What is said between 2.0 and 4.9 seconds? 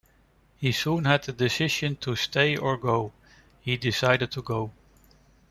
stay or go, he decided to go.